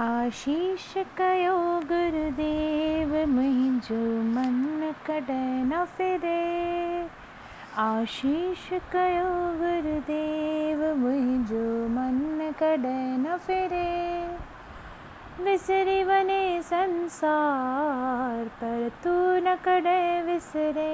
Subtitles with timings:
[0.00, 1.54] आशीष कयो
[1.90, 3.96] गुरुदेव मुंहिंजो
[4.34, 6.42] मन कॾहिं न फिरे
[7.84, 9.32] आशीष कयो
[9.62, 11.64] गुरुदेव मुंहिंजो
[11.96, 13.90] मन कॾहिं न फिरे
[15.44, 19.18] विसरी वञे संसार पर तू
[19.48, 20.92] न कॾहिं विसरे।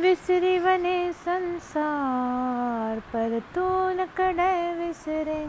[0.00, 5.44] विसरी वञे संसार पर तू न कॾहिं विसरे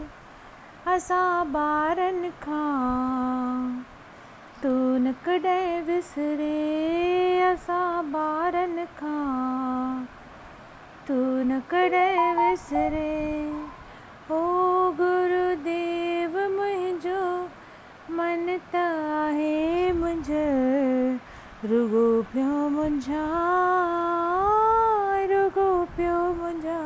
[0.93, 3.83] असां ॿारनि खां।
[4.63, 10.05] तू न कॾहिं विसरे असां ॿारनि खां।
[11.07, 11.19] तू
[11.49, 13.15] न कॾहिं विसरे,
[14.31, 14.41] ओ
[15.01, 17.21] गुरुदेव मुंहिंजो
[18.17, 19.57] मन त आहे
[21.65, 23.23] रुगो पियो मुंहिंजा
[25.31, 26.77] रुगो पियो मुंहिंजा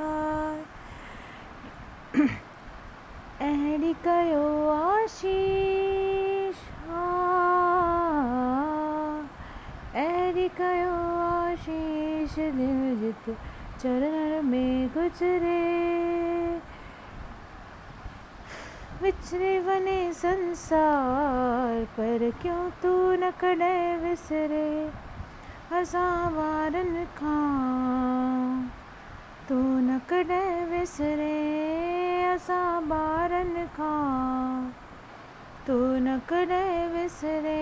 [3.82, 6.56] अहिड़ी कयो आशीष।
[6.88, 7.06] हा।
[9.96, 13.38] अहिड़ी कयो आशीष दिल जित
[13.82, 15.64] चरण में गुज़रे।
[19.02, 24.92] विछड़े वञे संसार पर क्यों तू न कॾहिं विसरे
[25.74, 28.68] ॿारनि खां
[29.50, 31.71] तू न कॾहिं विसरे
[32.34, 34.70] असां ॿारनि खां
[35.68, 37.60] तूं न कॾहिं विसरे